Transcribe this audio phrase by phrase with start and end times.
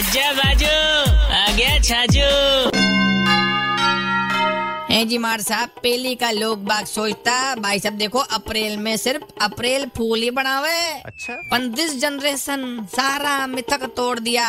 [0.00, 2.28] आजा बाजू आ गया छाजू।
[4.90, 9.24] है जी मार साहब पहली का लोग बाग सोचता भाई साहब देखो अप्रैल में सिर्फ़
[9.42, 14.48] अप्रैल फूल ही बनावे। अच्छा। पंदिस जनरेशन सारा मिथक तोड़ दिया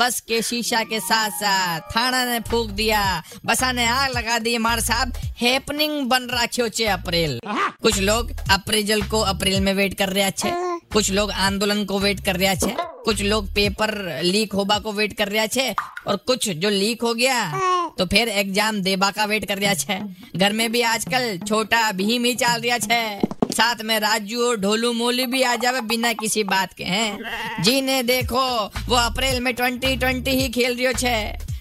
[0.00, 3.02] बस के शीशा के साथ साथ थाना ने फूक दिया
[3.46, 9.02] बसा ने आग लगा दी। मार साहब हैपनिंग बन रखियो चे अप्रैल। कुछ लोग अप्रैल
[9.08, 10.54] को अप्रैल में वेट कर रहे छे
[10.90, 12.74] कुछ लोग आंदोलन को वेट कर रहा छे,
[13.04, 15.74] कुछ लोग पेपर लीक होबा को वेट कर रहा छे,
[16.06, 19.98] और कुछ जो लीक हो गया तो फिर एग्ज़ाम देबा का वेट कर रहा छे।
[20.36, 24.92] घर में भी आजकल छोटा भीम ही चल रहा छे। साथ में राजू और ढोलू
[24.92, 28.46] मोलू भी आ जावे बिना किसी बात के, हैं। जी ने देखो,
[28.88, 31.16] वो अप्रैल में ट्वेंटी ट्वेंटी ही खेल रियो छे।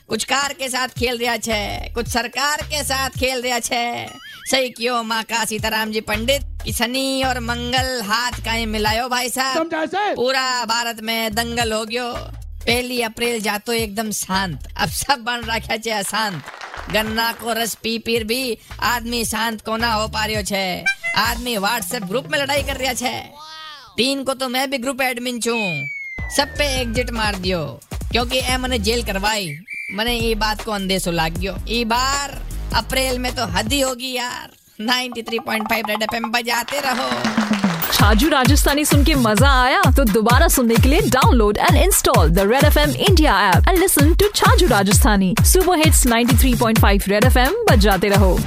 [0.07, 4.07] कुछ कार के साथ खेल रहा छे, कुछ सरकार के साथ खेल रहा छे।
[4.51, 6.41] सही क्यों, माँ का सीताराम जी पंडित?
[6.65, 9.69] कि शनि और मंगल हाथ का मिलायो भाई साहब?
[10.15, 12.13] पूरा भारत में दंगल हो गयो।
[12.65, 16.43] पहली अप्रैल जातो एकदम शांत। अब सब बन रखा छे अशांत।
[16.93, 20.83] गन्ना को रस पी पीर भी आदमी शांत को ना हो पा रही छे।
[21.17, 23.13] आदमी व्हाट्सएप ग्रुप में लड़ाई कर रहा छे।
[23.97, 25.55] तीन को तो मैं भी ग्रुप एडमिन छू।
[26.35, 27.63] सब पे एग्जिट मार दियो।
[28.11, 29.57] क्योंकि ए मैंने जेल करवाई।
[29.91, 32.37] मैंने ये बात को अंदेशो लाग गयो ई बार
[32.75, 37.09] अप्रैल में तो हद ही होगी यार। 93.5 रेड एफएम बजाते रहो।
[37.91, 42.47] छाजू राजस्थानी सुन के मज़ा आया तो दोबारा सुनने के लिए download and install the
[42.51, 45.33] red F M India app and listen to Chhaju Rajasthani.
[45.45, 48.37] Super hits 93.5 red F M बजाते रहो।